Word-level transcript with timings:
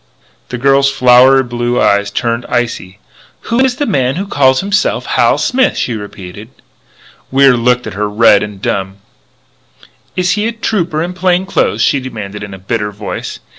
The 0.49 0.57
girl's 0.57 0.89
flower 0.89 1.43
blue 1.43 1.79
eyes 1.79 2.09
turned 2.09 2.47
icy: 2.49 2.97
"Who 3.41 3.59
is 3.59 3.75
the 3.75 3.85
man 3.85 4.15
who 4.15 4.25
calls 4.25 4.59
himself 4.61 5.05
Hal 5.05 5.37
Smith?" 5.37 5.77
she 5.77 5.93
repeated. 5.93 6.49
Wier 7.29 7.55
looked 7.55 7.85
at 7.85 7.93
her, 7.93 8.09
red 8.09 8.41
and 8.41 8.59
dumb. 8.59 8.95
"Is 10.15 10.31
he 10.31 10.47
a 10.47 10.53
Trooper 10.53 11.03
in 11.03 11.13
plain 11.13 11.45
clothes?" 11.45 11.83
she 11.83 11.99
demanded 11.99 12.41
in 12.41 12.55
a 12.55 12.57
bitter 12.57 12.91
voice. 12.91 13.39